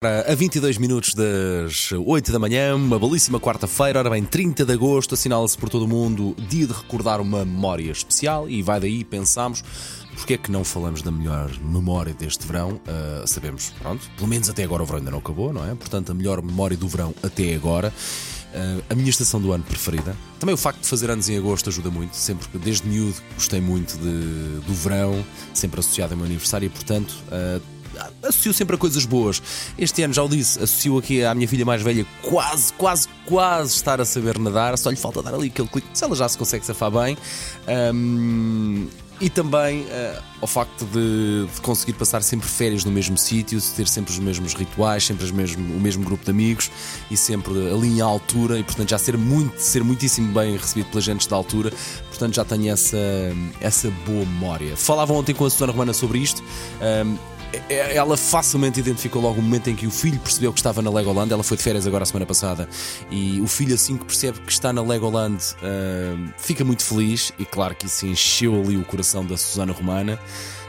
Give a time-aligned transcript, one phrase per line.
[0.00, 5.16] A 22 minutos das 8 da manhã, uma belíssima quarta-feira, ora bem, 30 de agosto,
[5.16, 9.64] assinala-se por todo o mundo dia de recordar uma memória especial e vai daí pensamos
[10.14, 12.80] porque é que não falamos da melhor memória deste verão?
[12.86, 15.74] Uh, sabemos, pronto, pelo menos até agora o verão ainda não acabou, não é?
[15.74, 17.92] Portanto, a melhor memória do verão até agora.
[18.54, 20.16] Uh, a minha estação do ano preferida.
[20.38, 23.96] Também o facto de fazer anos em agosto ajuda muito, sempre desde miúdo gostei muito
[23.98, 27.16] de, do verão, sempre associado ao meu aniversário e, portanto.
[27.32, 27.77] Uh,
[28.22, 29.42] associo sempre a coisas boas.
[29.78, 33.74] Este ano, já o disse, associo aqui à minha filha mais velha quase, quase, quase
[33.74, 36.36] estar a saber nadar, só lhe falta dar ali aquele clique, se ela já se
[36.38, 37.16] consegue safar bem.
[37.92, 38.88] Um,
[39.20, 43.88] e também uh, ao facto de, de, conseguir passar sempre férias no mesmo sítio, ter
[43.88, 46.70] sempre os mesmos rituais, sempre mesmo, o mesmo grupo de amigos
[47.10, 51.00] e sempre ali em altura, e portanto já ser, muito, ser muitíssimo bem recebido pela
[51.00, 51.72] gente da altura,
[52.08, 52.96] portanto já tenho essa,
[53.60, 54.76] essa boa memória.
[54.76, 56.42] Falava ontem com a Susana Romana sobre isto.
[56.80, 57.37] Um,
[57.68, 61.32] ela facilmente identificou logo o momento em que o filho percebeu que estava na Legoland.
[61.32, 62.68] Ela foi de férias agora a semana passada
[63.10, 67.32] e o filho, assim que percebe que está na Legoland, uh, fica muito feliz.
[67.38, 70.18] E claro que isso encheu ali o coração da Susana Romana.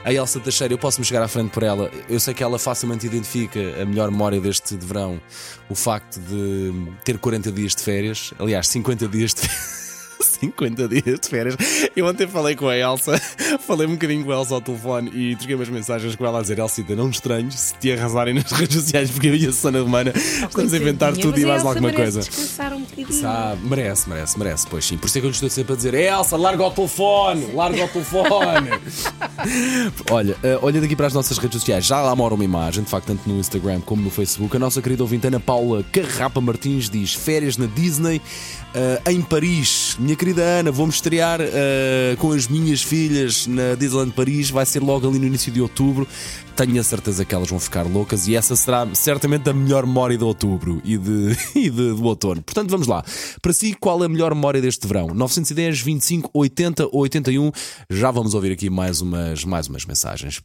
[0.04, 1.92] A Elsa Teixeira, eu posso me chegar à frente por ela.
[2.08, 5.20] Eu sei que ela facilmente identifica a melhor memória deste de verão,
[5.70, 9.89] o facto de ter 40 dias de férias, aliás, 50 dias de férias.
[10.40, 11.56] 50 dias de férias.
[11.96, 13.20] Eu ontem falei com a Elsa,
[13.60, 16.42] falei um bocadinho com a Elsa ao telefone e troquei umas mensagens com ela a
[16.42, 19.52] dizer: Elcita, não me estranho se te arrasarem nas redes sociais, porque eu e a
[19.52, 22.20] Susana Romana oh, estamos a inventar tudo e mais alguma coisa.
[22.20, 24.68] Um Sabe, merece, merece, merece.
[24.70, 26.72] Pois sim, por isso é que eu lhe estou sempre a dizer: Elsa, larga o
[26.72, 28.70] telefone, larga o telefone.
[30.12, 32.90] Olha, uh, olha daqui para as nossas redes sociais, já lá mora uma imagem, de
[32.90, 34.56] facto, tanto no Instagram como no Facebook.
[34.56, 39.96] A nossa querida ouvinte Ana Paula Carrapa Martins diz: férias na Disney uh, em Paris.
[40.00, 44.82] Minha querida Ana, vou-me estrear uh, com as minhas filhas na Disneyland Paris, vai ser
[44.82, 46.08] logo ali no início de outubro.
[46.56, 50.18] Tenho a certeza que elas vão ficar loucas e essa será certamente a melhor memória
[50.18, 52.42] de outubro e, de, e de, do outono.
[52.42, 53.02] Portanto, vamos lá.
[53.42, 55.08] Para si, qual é a melhor memória deste verão?
[55.14, 57.50] 910, 25, 80 ou 81?
[57.90, 60.38] Já vamos ouvir aqui mais umas, mais umas mensagens.